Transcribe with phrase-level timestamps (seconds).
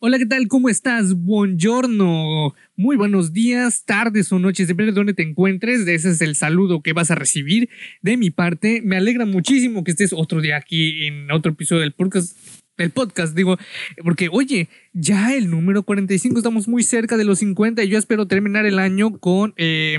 [0.00, 0.46] Hola, ¿qué tal?
[0.46, 1.12] ¿Cómo estás?
[1.12, 2.54] Buongiorno.
[2.76, 5.88] Muy buenos días, tardes o noches, depende de dónde te encuentres.
[5.88, 7.68] Ese es el saludo que vas a recibir
[8.00, 8.80] de mi parte.
[8.84, 12.38] Me alegra muchísimo que estés otro día aquí en otro episodio del podcast.
[12.76, 13.58] Del podcast, digo,
[14.04, 18.28] porque oye, ya el número 45, estamos muy cerca de los 50 y yo espero
[18.28, 19.98] terminar el año con, eh,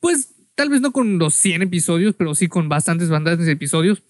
[0.00, 4.02] pues tal vez no con los 100 episodios, pero sí con bastantes, bastantes episodios.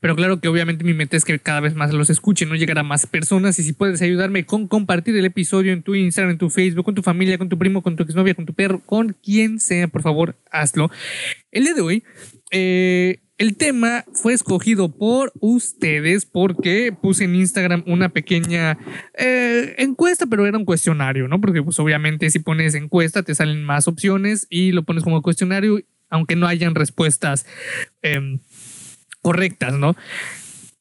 [0.00, 2.78] Pero claro que obviamente mi meta es que cada vez más los escuchen, no llegar
[2.78, 6.38] a más personas y si puedes ayudarme con compartir el episodio en tu Instagram, en
[6.38, 9.16] tu Facebook, con tu familia, con tu primo, con tu exnovia, con tu perro, con
[9.22, 10.90] quien sea, por favor, hazlo.
[11.50, 12.04] El día de hoy,
[12.50, 18.78] eh, el tema fue escogido por ustedes porque puse en Instagram una pequeña
[19.18, 21.40] eh, encuesta, pero era un cuestionario, ¿no?
[21.40, 25.80] Porque pues obviamente si pones encuesta te salen más opciones y lo pones como cuestionario,
[26.08, 27.44] aunque no hayan respuestas.
[28.02, 28.38] Eh,
[29.26, 29.96] correctas, ¿no?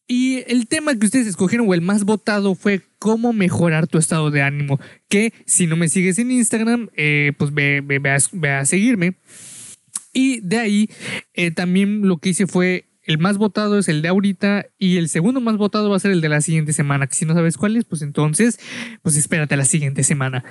[0.07, 4.29] Y el tema que ustedes escogieron o el más votado fue cómo mejorar tu estado
[4.29, 4.79] de ánimo.
[5.09, 7.81] Que si no me sigues en Instagram, eh, pues ve,
[8.51, 9.15] a, seguirme.
[10.13, 10.89] Y de ahí
[11.33, 15.09] eh, también lo que hice fue el más votado es el de ahorita y el
[15.09, 17.07] segundo más votado va a ser el de la siguiente semana.
[17.07, 18.59] Que si no sabes cuál es, pues entonces,
[19.01, 20.43] pues espérate a la siguiente semana.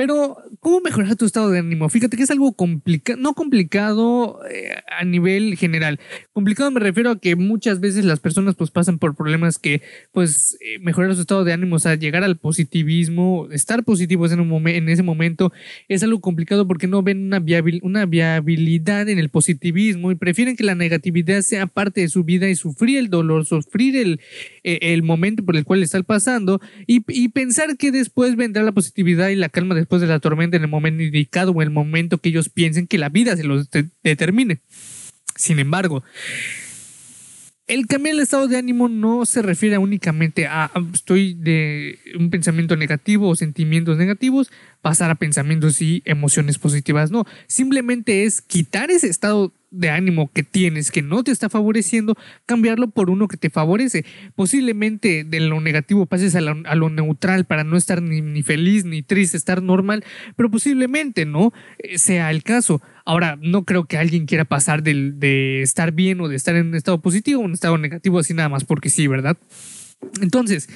[0.00, 1.86] Pero, ¿cómo mejorar tu estado de ánimo?
[1.90, 6.00] Fíjate que es algo complicado, no complicado eh, a nivel general.
[6.32, 10.56] Complicado me refiero a que muchas veces las personas pues pasan por problemas que, pues,
[10.62, 14.68] eh, mejorar su estado de ánimo, o sea, llegar al positivismo, estar positivos en, un
[14.68, 15.52] en ese momento,
[15.86, 17.44] es algo complicado porque no ven una,
[17.82, 22.48] una viabilidad en el positivismo y prefieren que la negatividad sea parte de su vida
[22.48, 24.20] y sufrir el dolor, sufrir el,
[24.64, 28.72] eh, el momento por el cual están pasando y, y pensar que después vendrá la
[28.72, 31.66] positividad y la calma de después de la tormenta en el momento indicado o en
[31.66, 33.68] el momento que ellos piensen que la vida se los
[34.04, 34.60] determine.
[35.34, 36.04] Sin embargo,
[37.66, 42.76] el cambiar el estado de ánimo no se refiere únicamente a estoy de un pensamiento
[42.76, 47.10] negativo o sentimientos negativos, pasar a pensamientos y emociones positivas.
[47.10, 52.16] No, simplemente es quitar ese estado de ánimo que tienes que no te está favoreciendo,
[52.44, 54.04] cambiarlo por uno que te favorece.
[54.34, 59.36] Posiblemente de lo negativo pases a lo, neutral para no estar ni, feliz ni triste,
[59.36, 60.04] estar normal,
[60.36, 62.82] pero posiblemente no eh, sea el caso.
[63.04, 66.68] Ahora, no creo que alguien quiera pasar de, de estar bien o de estar en
[66.68, 69.36] un estado positivo a un estado negativo así nada más porque sí, ¿verdad?
[70.20, 70.68] Entonces,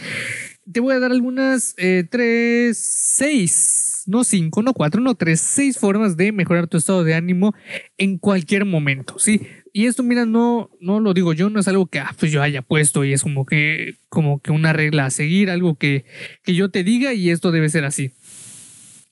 [0.70, 5.78] te voy a dar algunas eh, tres, seis, no cinco, no cuatro, no tres, seis
[5.78, 7.54] formas de mejorar tu estado de ánimo
[7.98, 9.42] en cualquier momento, ¿sí?
[9.72, 12.42] Y esto, mira, no, no lo digo yo, no es algo que ah, pues yo
[12.42, 16.04] haya puesto y es como que, como que una regla a seguir, algo que,
[16.42, 18.12] que yo te diga y esto debe ser así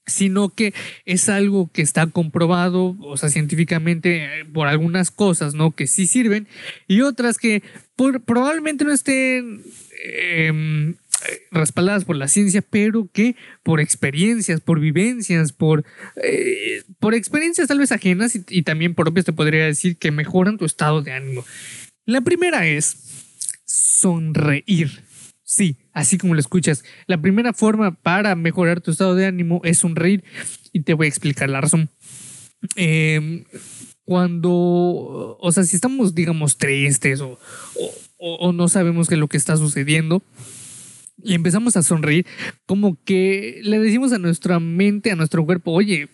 [0.07, 0.75] sino que
[1.05, 5.73] es algo que está comprobado, o sea, científicamente eh, por algunas cosas, ¿no?
[5.73, 6.49] Que sí sirven
[6.89, 7.63] y otras que
[8.27, 9.63] probablemente no estén
[10.05, 10.95] em,
[11.51, 15.85] respaldadas por la ciencia, pero que por experiencias, por vivencias, por,
[16.23, 20.65] eh, por experiencias tal vez ajenas y, también propias te podría decir que mejoran tu
[20.65, 21.45] estado de ánimo.
[22.05, 22.97] La primera es
[23.65, 25.05] sonreír.
[25.45, 26.85] Sí, así como lo escuchas.
[27.07, 30.25] La primera forma para mejorar tu estado de ánimo es sonreír
[30.73, 31.91] y te voy a explicar la razón.
[32.77, 33.45] Em,
[34.05, 37.39] cuando, o sea, si estamos, digamos, tristes o,
[38.17, 40.23] o no sabemos qué es lo que está sucediendo,
[41.23, 42.27] y empezamos a sonreír,
[42.67, 46.09] como que le decimos a nuestra mente, a nuestro cuerpo, oye,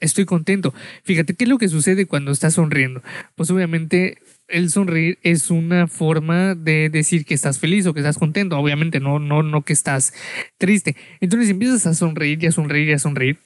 [0.00, 0.74] estoy contento.
[1.02, 3.02] Fíjate qué es lo que sucede cuando estás sonriendo.
[3.34, 8.18] Pues obviamente el sonreír es una forma de decir que estás feliz o que estás
[8.18, 8.58] contento.
[8.58, 10.12] Obviamente no, no, no que estás
[10.56, 10.96] triste.
[11.20, 13.38] Entonces empiezas a sonreír y a sonreír y a sonreír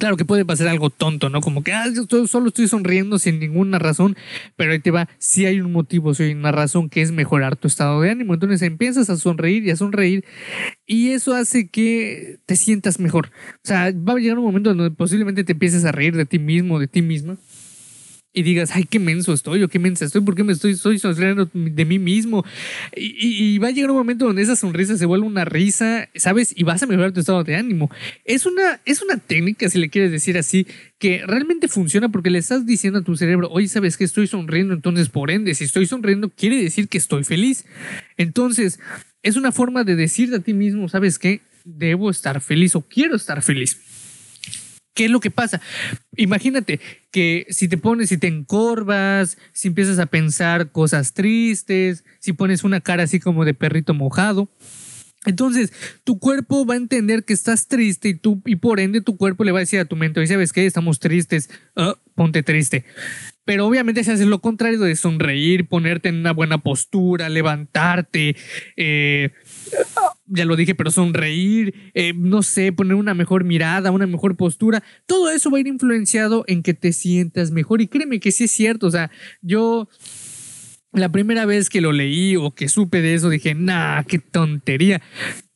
[0.00, 1.42] Claro que puede pasar algo tonto, ¿no?
[1.42, 4.16] Como que ah, yo solo estoy sonriendo sin ninguna razón,
[4.56, 7.56] pero ahí te va, si hay un motivo, si hay una razón que es mejorar
[7.56, 8.32] tu estado de ánimo.
[8.32, 10.24] Entonces empiezas a sonreír y a sonreír
[10.86, 13.30] y eso hace que te sientas mejor.
[13.56, 16.38] O sea, va a llegar un momento donde posiblemente te empieces a reír de ti
[16.38, 17.36] mismo, de ti misma
[18.32, 21.00] y digas, ay, qué menso estoy o qué mensa estoy, ¿por qué me estoy, estoy
[21.00, 22.44] sonriendo de mí mismo?
[22.96, 26.52] Y, va a llegar un momento donde esa sonrisa se vuelve una risa, ¿sabes?
[26.56, 27.90] Y vas a mejorar tu estado de ánimo.
[28.24, 30.66] Es una, es una técnica, si le quieres decir así,
[30.98, 34.74] que realmente funciona porque le estás diciendo a tu cerebro, oye, ¿sabes que estoy sonriendo?
[34.74, 37.64] Entonces, por ende, si estoy sonriendo, quiere decir que estoy feliz.
[38.16, 38.78] Entonces,
[39.24, 41.40] es una forma de decirte a ti mismo, ¿sabes qué?
[41.64, 43.80] Debo estar feliz o quiero estar feliz.
[44.94, 45.60] ¿Qué es lo que pasa?
[46.16, 52.32] Imagínate que si te pones, si te encorvas, si empiezas a pensar cosas tristes, si
[52.32, 54.50] pones una cara así como de perrito mojado,
[55.26, 55.70] entonces,
[56.02, 59.44] tu cuerpo va a entender que estás triste y tú, y por ende tu cuerpo
[59.44, 60.64] le va a decir a tu mente, ¿sabes qué?
[60.64, 62.86] Estamos tristes, ah, ponte triste.
[63.44, 68.34] Pero obviamente si haces lo contrario de sonreír, ponerte en una buena postura, levantarte,
[68.76, 69.30] eh,
[70.30, 74.82] ya lo dije, pero sonreír, eh, no sé, poner una mejor mirada, una mejor postura,
[75.06, 77.80] todo eso va a ir influenciado en que te sientas mejor.
[77.80, 79.10] Y créeme que sí es cierto, o sea,
[79.42, 79.88] yo
[80.92, 85.02] la primera vez que lo leí o que supe de eso dije, nah, qué tontería.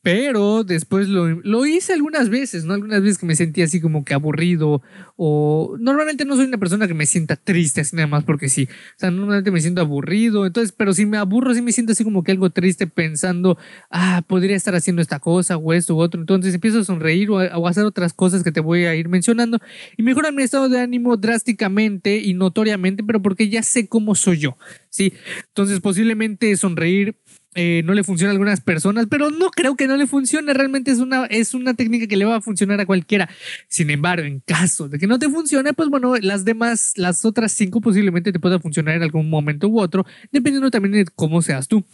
[0.05, 2.75] Pero después lo, hice algunas veces, ¿no?
[2.75, 4.83] Algunas veces que me sentí así como que aburrido
[5.15, 8.69] o normalmente no soy una persona que me sienta triste así nada más porque sí.
[8.69, 10.45] O sea, normalmente me siento aburrido.
[10.45, 13.57] Entonces, pero si me aburro, sí me siento así como que algo triste pensando,
[13.89, 16.21] ah, podría estar haciendo esta cosa o esto u otro.
[16.21, 19.57] Entonces empiezo a sonreír o a, hacer otras cosas que te voy a ir mencionando
[19.97, 24.37] y mejora mi estado de ánimo drásticamente y notoriamente, pero porque ya sé cómo soy
[24.37, 24.55] yo,
[24.91, 25.13] ¿sí?
[25.47, 27.15] Entonces posiblemente sonreír
[27.57, 30.53] eh, no le funciona a algunas personas, pero no creo que no le funcione.
[30.53, 33.29] Realmente es una, es una técnica que le va a funcionar a cualquiera.
[33.69, 37.53] Sin embargo, en caso de que no te funcione, pues bueno, las demás, las otras
[37.53, 41.69] cinco posiblemente te puedan funcionar en algún momento u otro, dependiendo también de cómo seas
[41.69, 41.85] tú.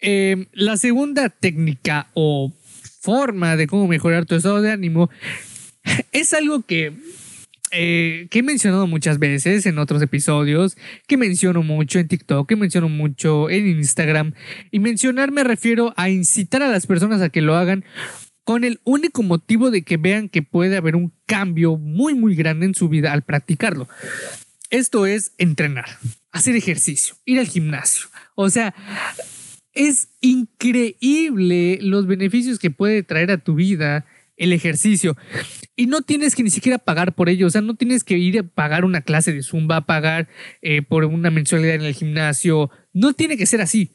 [0.00, 2.52] Em, la segunda técnica o
[3.00, 5.10] forma de cómo mejorar tu estado de ánimo
[6.12, 6.94] es algo que
[7.72, 10.76] eh, que he mencionado muchas veces en otros episodios,
[11.08, 14.34] que menciono mucho en TikTok, que menciono mucho en Instagram.
[14.70, 17.84] Y mencionar me refiero a incitar a las personas a que lo hagan
[18.44, 22.66] con el único motivo de que vean que puede haber un cambio muy, muy grande
[22.66, 23.88] en su vida al practicarlo.
[24.70, 25.98] Esto es entrenar,
[26.30, 28.06] hacer ejercicio, ir al gimnasio.
[28.36, 28.74] O sea,
[29.74, 35.16] es increíble los beneficios que puede traer a tu vida el ejercicio.
[35.74, 38.38] Y no tienes que ni siquiera pagar por ello, o sea, no tienes que ir
[38.38, 40.28] a pagar una clase de zumba, pagar
[40.62, 43.90] eh, por una mensualidad en el gimnasio, no tiene que ser así.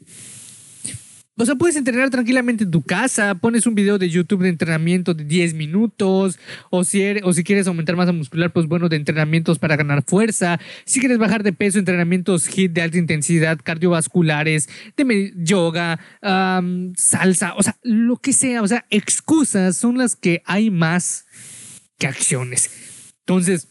[1.38, 5.14] O sea, puedes entrenar tranquilamente en tu casa, pones un video de YouTube de entrenamiento
[5.14, 6.38] de 10 minutos,
[6.70, 10.60] o si, o si quieres aumentar masa muscular, pues bueno, de entrenamientos para ganar fuerza.
[10.86, 14.68] Si quieres bajar de peso, entrenamientos HIT de alta intensidad, cardiovasculares,
[14.98, 16.00] de yoga,
[16.96, 18.62] salsa, o sea, lo que sea.
[18.62, 21.26] O sea, excusas son las que hay más
[21.98, 22.70] que acciones.
[23.20, 23.70] Entonces,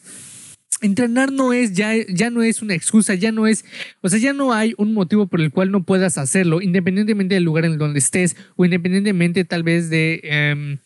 [0.81, 3.65] entrenar no es ya, ya no es una excusa, ya no es,
[4.01, 7.45] o sea, ya no hay un motivo por el cual no puedas hacerlo, independientemente del
[7.45, 10.79] lugar en donde estés o independientemente tal vez de, eh,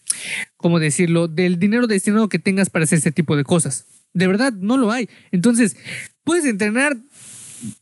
[0.57, 3.87] ¿cómo decirlo?, del dinero destinado que tengas para hacer este tipo de cosas.
[4.13, 5.09] De verdad, no lo hay.
[5.33, 5.77] Entonces,
[6.23, 6.97] puedes entrenar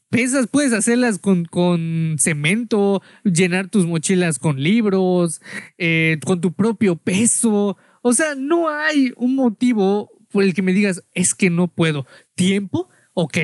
[0.08, 5.40] pesas, puedes hacerlas con, con cemento, llenar tus mochilas con libros,
[5.78, 7.76] eh, con tu propio peso.
[8.02, 12.06] O sea, no hay un motivo por el que me digas, es que no puedo.
[12.34, 12.88] ¿Tiempo?
[13.14, 13.38] Ok,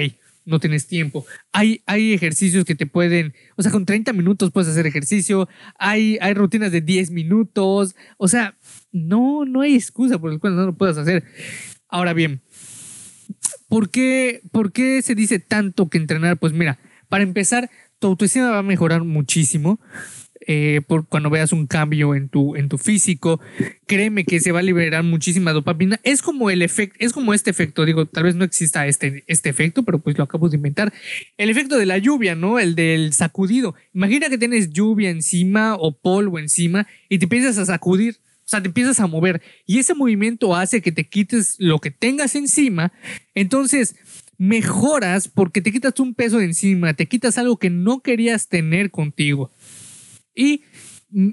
[0.48, 1.26] no tienes tiempo.
[1.52, 5.46] Hay, hay ejercicios que te pueden, o sea, con 30 minutos puedes hacer ejercicio,
[5.78, 8.56] hay, hay rutinas de 10 minutos, o sea,
[8.90, 11.24] no, no hay excusa por el cual no lo puedas hacer.
[11.86, 12.40] Ahora bien,
[13.68, 16.38] ¿por qué, ¿por qué se dice tanto que entrenar?
[16.38, 16.78] Pues mira,
[17.10, 19.80] para empezar, tu autoestima va a mejorar muchísimo.
[20.50, 20.80] Eh,
[21.10, 23.38] cuando veas un cambio en tu, en tu físico,
[23.86, 26.00] créeme que se va a liberar muchísima dopamina.
[26.04, 29.50] Es como el efecto, es como este efecto, digo, tal vez no exista este, este
[29.50, 30.90] efecto, pero pues lo acabo de inventar.
[31.36, 32.58] El efecto de la lluvia, ¿no?
[32.58, 33.74] El del sacudido.
[33.92, 38.16] Imagina que tienes lluvia encima o polvo encima y te empiezas a sacudir.
[38.16, 41.90] O sea, te empiezas a mover y ese movimiento hace que te quites lo que
[41.90, 42.90] tengas encima.
[43.34, 43.96] Entonces,
[44.38, 48.90] mejoras porque te quitas un peso de encima, te quitas algo que no querías tener
[48.90, 49.50] contigo.
[50.38, 50.62] Y,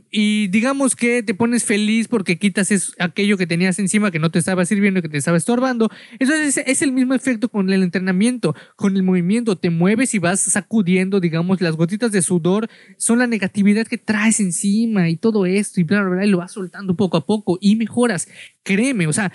[0.10, 4.40] y digamos que te pones feliz porque quitas aquello que tenías encima que no te
[4.40, 5.92] estaba sirviendo, que te estaba estorbando.
[6.18, 9.57] Entonces es, el mismo efecto con el entrenamiento, con el movimiento.
[9.57, 14.40] Te mueves y vas sacudiendo, digamos, las gotitas de sudor son la negatividad que traes
[14.40, 17.59] encima y todo esto y bla, bla, bla, y lo vas soltando poco a poco
[17.62, 18.28] y mejoras.
[18.64, 19.31] Créeme, o sea,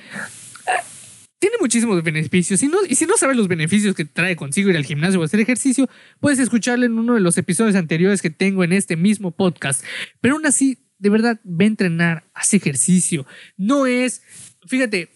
[1.40, 2.62] tiene muchísimos beneficios.
[2.62, 5.88] y si no sabes los beneficios que trae consigo ir al gimnasio o hacer ejercicio,
[6.20, 9.82] puedes escucharle en uno de los episodios anteriores que tengo en este mismo podcast.
[10.20, 13.26] Pero aún así, de verdad, ve a entrenar, haz ejercicio.
[13.56, 14.22] No es,
[14.66, 15.08] fíjate,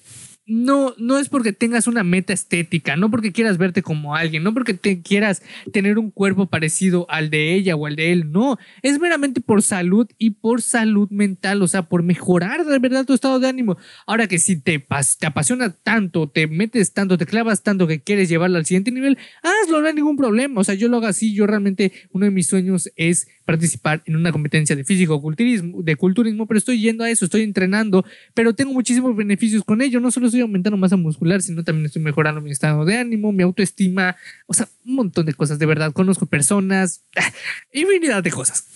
[0.47, 4.53] no, no es porque tengas una meta estética, no porque quieras verte como alguien, no
[4.53, 8.59] porque te quieras tener un cuerpo parecido al de ella o al de él, no,
[8.83, 13.15] es meramente por salud y por salud mental, o sea, por mejorar de verdad tu
[13.15, 13.79] estado de ánimo.
[14.07, 14.85] Ahora que si te,
[15.19, 19.17] te apasiona tanto, te metes tanto, te clavas tanto que quieres llevarlo al siguiente nivel,
[19.43, 22.31] hazlo, no hay ningún problema, o sea, yo lo hago así, yo realmente uno de
[22.31, 27.11] mis sueños es participar en una competencia de físico-culturismo, de culturismo, pero estoy yendo a
[27.11, 31.43] eso, estoy entrenando, pero tengo muchísimos beneficios con ello, no solo estoy aumentando masa muscular,
[31.43, 35.35] sino también estoy mejorando mi estado de ánimo, mi autoestima, o sea, un montón de
[35.35, 37.03] cosas, de verdad, conozco personas,
[37.73, 38.67] infinidad de cosas.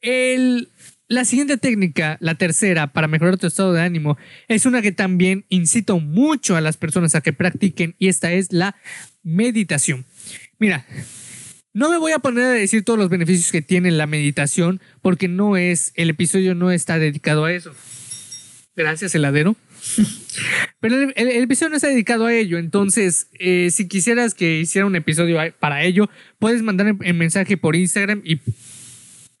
[0.00, 0.68] El,
[1.08, 4.16] la siguiente técnica, la tercera, para mejorar tu estado de ánimo,
[4.46, 8.52] es una que también incito mucho a las personas a que practiquen y esta es
[8.52, 8.76] la
[9.22, 10.06] meditación.
[10.58, 10.86] Mira,
[11.72, 15.28] No me voy a poner a decir todos los beneficios que tiene la meditación porque
[15.28, 17.72] no es, el episodio no está dedicado a eso.
[18.74, 19.56] Gracias, heladero.
[20.80, 24.96] Pero el, episodio no está dedicado a ello, entonces eh, si quisieras que hiciera un
[24.96, 28.40] episodio para ello, puedes mandar el mensaje por Instagram y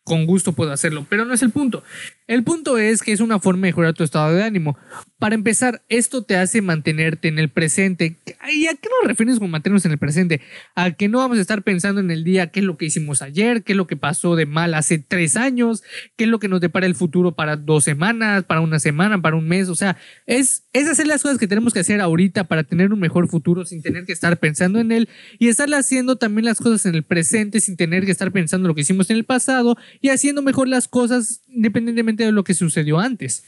[0.04, 1.84] con gusto puedo hacerlo, pero no es el punto.
[2.30, 4.78] El punto es que es una forma de mejorar tu estado de ánimo.
[5.18, 8.18] Para empezar, esto te hace mantenerte en el presente.
[8.54, 10.40] ¿Y a qué nos referimos con mantenernos en el presente?
[10.76, 13.20] A que no vamos a estar pensando en el día qué es lo que hicimos
[13.20, 15.82] ayer, qué es lo que pasó de mal hace tres años,
[16.16, 19.34] qué es lo que nos depara el futuro para dos semanas, para una semana, para
[19.34, 19.68] un mes.
[19.68, 23.00] O sea, es, es hacer las cosas que tenemos que hacer ahorita para tener un
[23.00, 25.08] mejor futuro sin tener que estar pensando en él
[25.40, 28.68] y estar haciendo también las cosas en el presente sin tener que estar pensando en
[28.68, 32.54] lo que hicimos en el pasado y haciendo mejor las cosas independientemente de lo que
[32.54, 33.44] sucedió antes.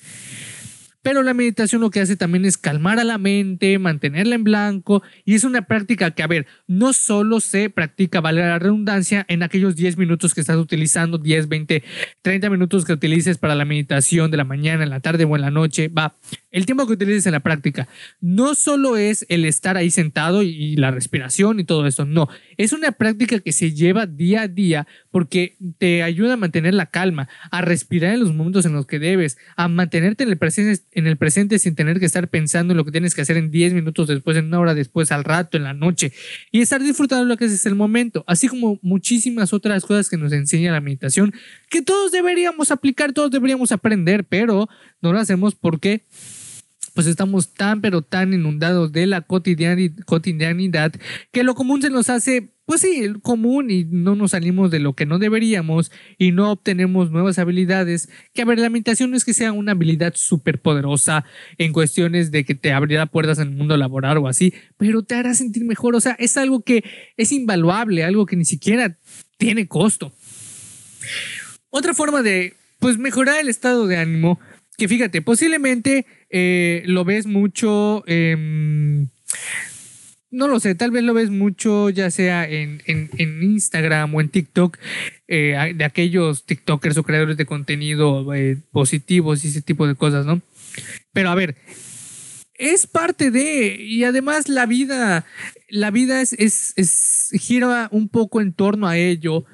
[1.02, 5.02] Pero la meditación lo que hace también es calmar a la mente, mantenerla en blanco
[5.24, 9.42] y es una práctica que, a ver, no solo se practica, vale la redundancia, en
[9.42, 11.82] aquellos 10 minutos que estás utilizando, 10, 20,
[12.22, 15.42] 30 minutos que utilices para la meditación de la mañana, en la tarde o en
[15.42, 16.14] la noche, va,
[16.52, 17.88] el tiempo que utilices en la práctica.
[18.20, 22.72] No solo es el estar ahí sentado y la respiración y todo eso, no, es
[22.72, 27.28] una práctica que se lleva día a día porque te ayuda a mantener la calma,
[27.50, 31.06] a respirar en los momentos en los que debes, a mantenerte en el presente, en
[31.06, 33.72] el presente sin tener que estar pensando en lo que tienes que hacer en 10
[33.72, 36.12] minutos después, en una hora después, al rato, en la noche,
[36.50, 40.32] y estar disfrutando lo que es el momento, así como muchísimas otras cosas que nos
[40.32, 41.32] enseña la meditación,
[41.70, 44.68] que todos deberíamos aplicar, todos deberíamos aprender, pero
[45.00, 46.02] no lo hacemos porque
[46.94, 50.92] pues estamos tan pero tan inundados de la cotidianidad
[51.30, 54.94] que lo común se nos hace pues sí, común y no nos salimos de lo
[54.94, 59.24] que no deberíamos y no obtenemos nuevas habilidades, que a ver, la meditación no es
[59.24, 61.24] que sea una habilidad súper poderosa
[61.58, 65.16] en cuestiones de que te abrirá puertas en el mundo laboral o así, pero te
[65.16, 66.84] hará sentir mejor, o sea, es algo que
[67.16, 68.96] es invaluable, algo que ni siquiera
[69.38, 70.14] tiene costo.
[71.70, 74.38] Otra forma de, pues, mejorar el estado de ánimo,
[74.76, 78.04] que fíjate, posiblemente eh, lo ves mucho...
[78.06, 79.06] Eh,
[80.32, 82.80] no lo sé, tal vez lo ves mucho, ya sea en,
[83.18, 84.78] Instagram o en TikTok,
[85.28, 90.24] eh, de aquellos TikTokers o creadores de contenido eh, positivos y ese tipo de cosas,
[90.24, 90.40] ¿no?
[91.12, 91.56] Pero a ver,
[92.54, 95.26] es parte de, y además la vida,
[95.68, 99.44] la vida es, es, es gira un poco en torno a ello,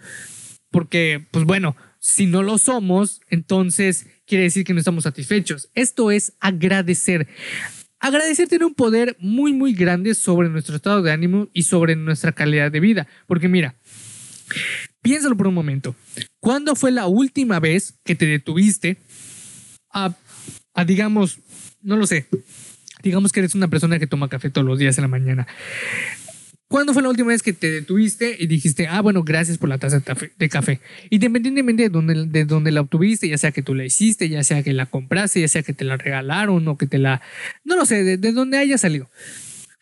[0.71, 5.71] porque, pues bueno, si no lo somos, entonces quiere decir que no estamos satisfechos.
[5.75, 7.27] Esto es agradecer.
[7.99, 12.33] Agradecer tiene un poder muy, muy grande sobre nuestro estado de ánimo y sobre nuestra
[12.33, 13.09] calidad de vida.
[13.27, 13.75] Porque mira,
[15.03, 15.97] piénsalo por un momento.
[16.41, 18.99] ¿Cuándo fue la última vez que te detuviste
[19.91, 20.15] a,
[20.75, 21.41] a digamos,
[21.81, 22.29] no lo sé,
[23.03, 25.47] digamos que eres una persona que toma café todos los días en la mañana.
[26.69, 29.79] ¿Cuándo fue la última vez que te detuviste y dijiste, ah, bueno, gracias por la
[29.79, 30.03] taza
[30.39, 30.81] de café?
[31.09, 34.63] Independientemente de dónde, de dónde la obtuviste, ya sea que tú la hiciste, ya sea
[34.63, 37.23] que la compraste, ya sea que te la regalaron o que te la...
[37.65, 39.09] No lo sé, de, de dónde haya salido.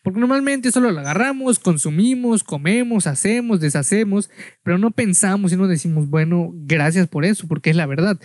[0.07, 4.29] Porque normalmente solo la agarramos, consumimos, comemos, hacemos, deshacemos,
[4.63, 8.17] pero no pensamos y no decimos, bueno, gracias por eso, porque es la verdad.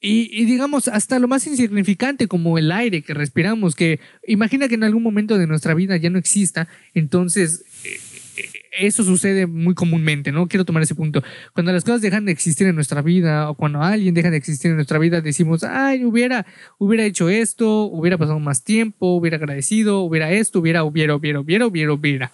[0.00, 4.82] Y, digamos, hasta lo más insignificante como el aire que respiramos, que imagina que en
[4.82, 8.00] algún momento de nuestra vida ya no exista, entonces eh,
[8.72, 10.48] eso sucede muy comúnmente, ¿no?
[10.48, 11.22] Quiero tomar ese punto.
[11.52, 14.70] Cuando las cosas dejan de existir en nuestra vida o cuando alguien deja de existir
[14.70, 16.46] en nuestra vida, decimos, ay, hubiera,
[16.78, 21.66] hubiera hecho esto, hubiera pasado más tiempo, hubiera agradecido, hubiera esto, hubiera, hubiera, hubiera, hubiera,
[21.66, 22.32] hubiera, hubiera.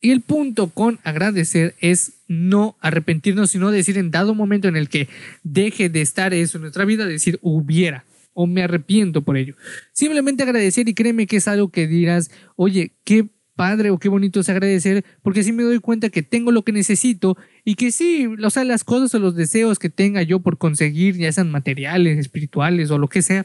[0.00, 4.88] Y el punto con agradecer es no arrepentirnos, sino decir en dado momento en el
[4.88, 5.08] que
[5.42, 9.54] deje de estar eso en nuestra vida, decir hubiera o me arrepiento por ello.
[9.92, 13.28] Simplemente agradecer y créeme que es algo que dirás, oye, qué
[13.60, 16.72] padre o qué bonito es agradecer, porque así me doy cuenta que tengo lo que
[16.72, 20.56] necesito y que sí, o sea, las cosas o los deseos que tenga yo por
[20.56, 23.44] conseguir, ya sean materiales, espirituales o lo que sea,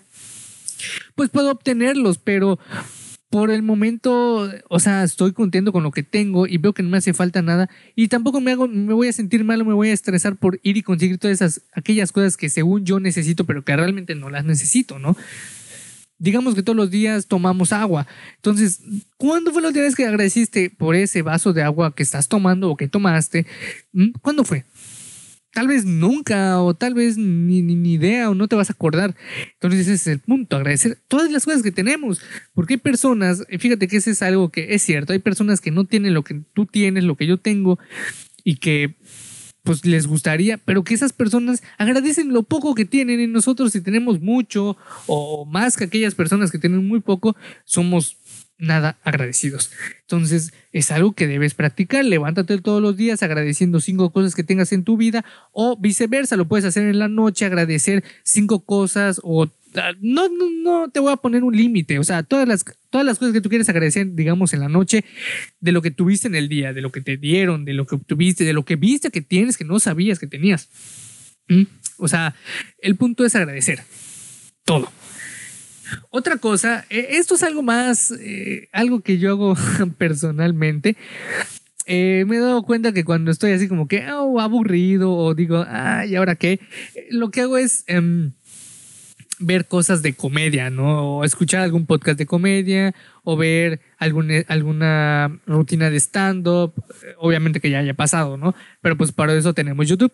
[1.15, 2.57] pues puedo obtenerlos, pero
[3.29, 6.87] por el momento, o sea, estoy contento con lo que tengo y veo que no
[6.87, 9.73] me hace falta nada y tampoco me hago, me voy a sentir mal o me
[9.73, 13.43] voy a estresar por ir y conseguir todas esas, aquellas cosas que según yo necesito,
[13.43, 15.17] pero que realmente no las necesito, ¿no?
[16.17, 18.07] Digamos que todos los días tomamos agua.
[18.37, 18.81] Entonces,
[19.17, 22.69] ¿cuándo fue la última vez que agradeciste por ese vaso de agua que estás tomando
[22.69, 23.45] o que tomaste?
[23.91, 24.11] ¿Mm?
[24.21, 24.65] ¿Cuándo fue?
[25.55, 29.15] tal vez nunca o tal vez ni, ni, idea o no te vas a acordar.
[29.53, 32.21] Entonces ese es el punto, agradecer todas las cosas que tenemos.
[32.53, 35.85] Porque hay personas, fíjate que ese es algo que es cierto, hay personas que no
[35.85, 37.79] tienen lo que tú tienes, lo que yo tengo
[38.43, 38.97] y que
[39.65, 43.81] pues les gustaría, pero que esas personas agradecen lo poco que tienen y nosotros si
[43.81, 48.15] tenemos mucho o más que aquellas personas que tienen muy poco, somos
[48.57, 49.71] nada agradecidos.
[50.01, 52.05] Entonces, es algo que debes practicar.
[52.05, 56.37] Levántate todos los días agradeciendo cinco cosas que tengas en tu vida o viceversa.
[56.37, 59.43] Lo puedes hacer en la noche, agradecer cinco cosas o
[59.75, 61.99] ah, no, no, no te voy a poner un límite.
[61.99, 65.03] O sea, todas las, todas las cosas que tú quieres agradecer, digamos, en la noche,
[65.59, 67.95] de lo que tuviste en el día, de lo que te dieron, de lo que
[67.95, 70.69] obtuviste, de lo que viste que tienes que no sabías que tenías.
[71.47, 71.63] ¿Mm?
[71.97, 72.35] O sea,
[72.79, 73.83] el punto es agradecer
[74.65, 74.91] todo.
[76.09, 79.55] Otra cosa, eh, esto es algo más, eh, algo que yo hago
[79.97, 80.95] personalmente.
[81.87, 85.65] Eh, me he dado cuenta que cuando estoy así como que oh, aburrido o digo,
[85.67, 86.59] ay, ¿y ahora qué?
[87.11, 88.31] Lo que hago es em,
[89.39, 91.17] ver cosas de comedia, ¿no?
[91.17, 96.73] O escuchar algún podcast de comedia o ver alguna, alguna rutina de stand-up.
[97.17, 98.55] Obviamente que ya haya pasado, ¿no?
[98.81, 100.11] Pero pues para eso tenemos YouTube.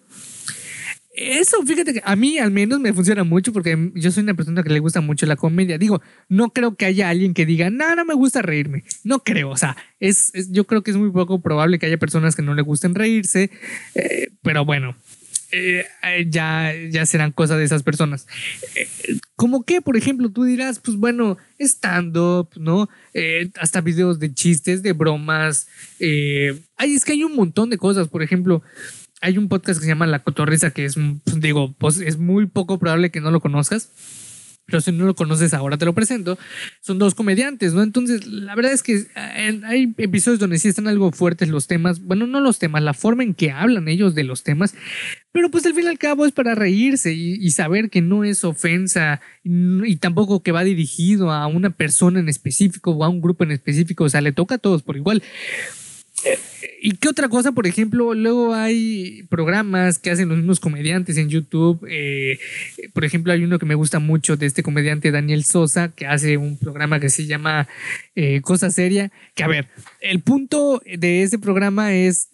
[1.13, 4.63] Eso, fíjate que a mí al menos me funciona mucho porque yo soy una persona
[4.63, 5.77] que le gusta mucho la comedia.
[5.77, 8.85] Digo, no creo que haya alguien que diga, no, no me gusta reírme.
[9.03, 12.35] No creo, o sea, es, yo creo que es muy poco probable que haya personas
[12.35, 13.51] que no le gusten reírse,
[13.95, 14.95] eh, pero bueno.
[15.53, 15.83] Eh,
[16.29, 18.25] ya, ya serán cosas de esas personas.
[18.75, 18.87] Eh,
[19.35, 22.87] como que, por ejemplo, tú dirás, pues bueno, stand-up, ¿no?
[23.59, 25.67] hasta videos de chistes, de bromas.
[26.77, 28.07] ay, es que hay un montón de cosas.
[28.07, 28.63] Por ejemplo,
[29.21, 30.95] hay un podcast que se llama La Cotorriza que es,
[31.37, 33.91] digo, pues es muy poco probable que no lo conozcas.
[34.67, 36.37] Pero si no lo conoces ahora te lo presento.
[36.79, 37.83] Son dos comediantes, ¿no?
[37.83, 42.01] Entonces, la verdad es que eh, hay episodios donde sí están algo fuertes los temas.
[42.01, 44.73] Bueno, no los temas, la forma en que hablan ellos de los temas.
[45.33, 48.45] Pero pues al fin y al cabo es para reírse y, saber que no es
[48.45, 53.43] ofensa y, tampoco que va dirigido a una persona en específico o a un grupo
[53.43, 54.05] en específico.
[54.05, 55.21] O sea, le toca a todos por igual.
[56.81, 57.51] ¿Y qué otra cosa?
[57.51, 61.85] Por ejemplo, luego hay programas que hacen los mismos comediantes en YouTube.
[61.89, 62.39] Eh,
[62.93, 66.37] por ejemplo, hay uno que me gusta mucho de este comediante Daniel Sosa, que hace
[66.37, 67.67] un programa que se llama
[68.15, 69.11] eh, Cosa Seria.
[69.35, 69.67] Que a ver,
[69.99, 72.29] el punto de ese programa es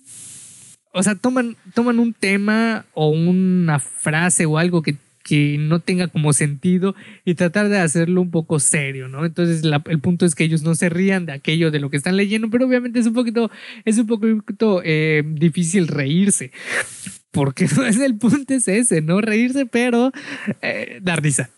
[0.94, 4.96] o sea, toman, toman un tema o una frase o algo que
[5.27, 9.25] que no tenga como sentido y tratar de hacerlo un poco serio, ¿no?
[9.25, 12.16] Entonces el punto es que ellos no se rían de aquello de lo que están
[12.16, 13.51] leyendo, pero obviamente es un poquito,
[13.83, 16.51] es un poquito eh, difícil reírse.
[17.31, 19.20] Porque es el punto es ese, ¿no?
[19.20, 20.13] Reírse, pero
[20.61, 21.50] eh, dar risa.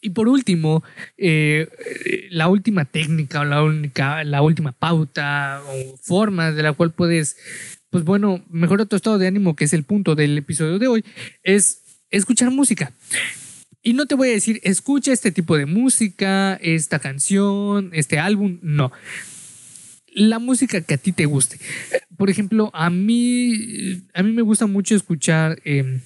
[0.00, 0.84] Y por último,
[1.18, 1.68] eh,
[2.30, 7.36] la última técnica o la, única, la última pauta o forma de la cual puedes,
[7.90, 11.04] pues bueno, mejorar tu estado de ánimo, que es el punto del episodio de hoy,
[11.42, 12.92] es escuchar música.
[13.82, 18.58] Y no te voy a decir, escucha este tipo de música, esta canción, este álbum,
[18.62, 18.92] no.
[20.12, 21.58] La música que a ti te guste.
[22.16, 26.00] Por ejemplo, a mí, a mí me gusta mucho escuchar eh,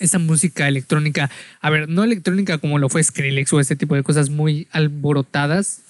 [0.00, 1.30] esta música electrónica.
[1.60, 5.82] A ver, no electrónica como lo fue Skrillex o este tipo de cosas muy alborotadas,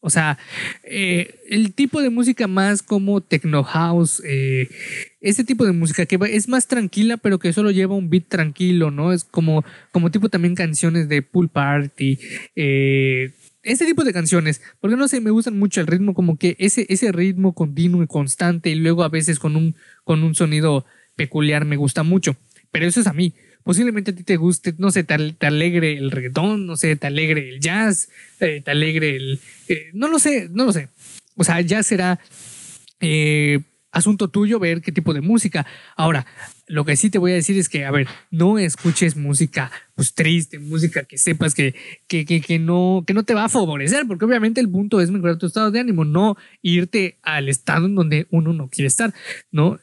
[0.00, 0.38] o sea,
[0.82, 4.68] eh, el tipo de música más como techno house, eh,
[5.20, 8.90] ese tipo de música que es más tranquila, pero que solo lleva un beat tranquilo,
[8.90, 9.12] ¿no?
[9.12, 12.18] Es como, como tipo también canciones de pool party,
[12.56, 16.56] eh, ese tipo de canciones, porque no sé, me gustan mucho el ritmo, como que
[16.58, 20.86] ese, ese ritmo continuo y constante, y luego a veces con un, con un sonido
[21.14, 22.36] peculiar me gusta mucho,
[22.72, 25.14] pero eso es a mí posiblemente a ti te guste, no sé, te,
[25.46, 28.08] alegre el reggaetón, no sé, te alegre el jazz,
[28.40, 29.40] eh, te alegre el...
[29.68, 30.88] Eh, no lo sé, no lo sé.
[31.36, 32.20] O sea, ya será
[33.00, 33.60] eh,
[33.92, 35.66] asunto tuyo ver qué tipo de música.
[35.96, 36.26] Ahora,
[36.66, 40.14] lo que sí te voy a decir es que, a ver, no escuches música pues
[40.14, 41.74] triste, música que sepas que,
[42.06, 45.36] que, que, no, que no te va a favorecer, porque obviamente el punto es mejorar
[45.36, 49.12] tu estado de ánimo, no irte al estado en donde uno no quiere estar,
[49.50, 49.78] ¿no?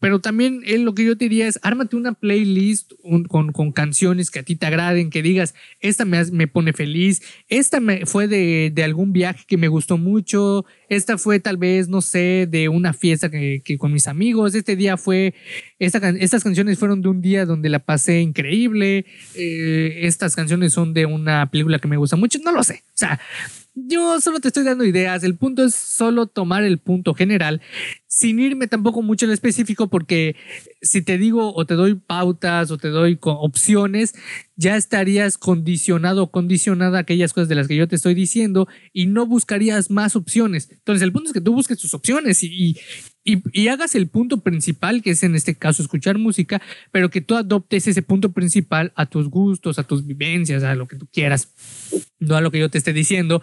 [0.00, 2.92] Pero también lo que yo te diría es, ármate una playlist
[3.28, 7.22] con, con, canciones que a ti te agraden, que digas, esta me, me pone feliz,
[7.48, 11.88] esta me, fue de, de, algún viaje que me gustó mucho, esta fue tal vez,
[11.88, 15.34] no sé, de una fiesta que, que con mis amigos, este día fue,
[15.78, 20.94] esta, estas canciones fueron de un día donde la pasé increíble, eh, estas canciones son
[20.94, 23.20] de una película que me gusta mucho, no lo sé, o sea,
[23.86, 27.60] yo solo te estoy dando ideas, el punto es solo tomar el punto general
[28.08, 30.34] sin irme tampoco mucho en específico porque
[30.80, 34.14] si te digo o te doy pautas o te doy opciones,
[34.56, 38.66] ya estarías condicionado o condicionada a aquellas cosas de las que yo te estoy diciendo
[38.92, 40.68] y no buscarías más opciones.
[40.72, 42.76] Entonces el punto es que tú busques tus opciones y, y,
[43.68, 46.60] hagas el punto principal, que es en este caso escuchar música,
[46.90, 50.88] pero que tú adoptes ese punto principal a tus gustos, a tus vivencias, a lo
[50.88, 51.52] que tú quieras,
[52.18, 53.42] no a lo que yo te esté diciendo,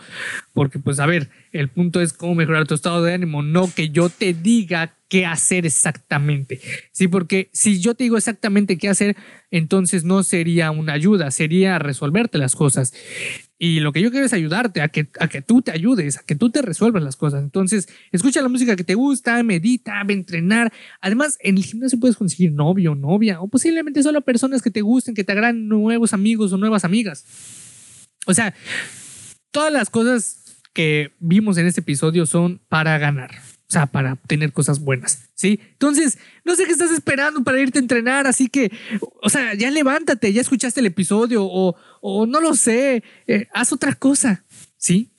[0.53, 3.89] porque pues a ver, el punto es cómo mejorar tu estado de ánimo, no que
[3.89, 6.59] yo te diga qué hacer exactamente.
[6.91, 9.15] Sí, porque si yo te digo exactamente qué hacer,
[9.51, 12.93] entonces no sería una ayuda, sería resolverte las cosas.
[13.57, 16.23] Y lo que yo quiero es ayudarte a que, a que tú te ayudes, a
[16.23, 17.41] que tú te resuelvas las cosas.
[17.41, 20.73] Entonces, escucha la música que te gusta, medita, ve a entrenar.
[20.99, 25.15] Además, en el gimnasio puedes conseguir novio, novia, o posiblemente solo personas que te gusten,
[25.15, 27.23] que te agraden nuevos amigos o nuevas amigas.
[28.25, 28.53] O sea,
[29.51, 33.44] todas las cosas que vimos en este episodio son para ganar.
[33.67, 35.59] O sea, para tener cosas buenas, ¿sí?
[35.71, 38.71] Entonces, no sé qué estás esperando para irte a entrenar, así que,
[39.23, 43.73] o sea, ya levántate, ya escuchaste el episodio o, o no lo sé, eh, haz
[43.73, 44.43] otra cosa,
[44.77, 45.09] ¿sí?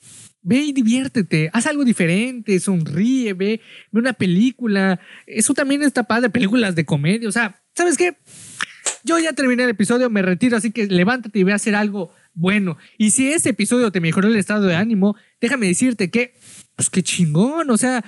[0.41, 3.59] Ve y diviértete, haz algo diferente, sonríe, ve,
[3.91, 4.97] ve una película.
[5.25, 7.27] Eso también está padre, películas de comedia.
[7.27, 8.15] O sea, ¿sabes qué?
[9.03, 12.13] Yo ya terminé el episodio, me retiro, así que levántate y ve a hacer algo
[12.33, 12.77] bueno.
[12.97, 16.35] Y si este episodio te mejoró el estado de ánimo, déjame decirte que,
[16.77, 18.05] pues qué chingón, o sea,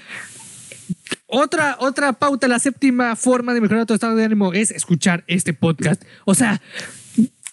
[1.25, 5.53] otra, otra pauta, la séptima forma de mejorar tu estado de ánimo es escuchar este
[5.53, 6.03] podcast.
[6.25, 6.62] O sea,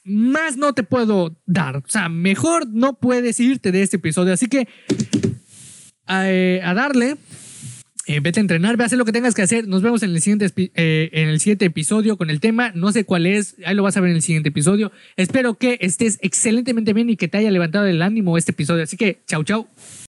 [0.05, 1.79] más no te puedo dar.
[1.79, 4.35] O sea, mejor no puedes irte de este episodio.
[4.35, 4.69] Así que
[6.09, 7.17] eh, a darle.
[8.09, 9.67] Eh, vete a entrenar, ve a hacer lo que tengas que hacer.
[9.67, 12.71] Nos vemos en el, siguiente, eh, en el siguiente episodio con el tema.
[12.73, 14.93] No sé cuál es, ahí lo vas a ver en el siguiente episodio.
[15.17, 18.85] Espero que estés excelentemente bien y que te haya levantado el ánimo este episodio.
[18.85, 19.67] Así que, chau, chau.